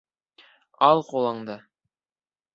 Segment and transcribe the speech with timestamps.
[0.87, 1.59] Ал ҡулыңды!..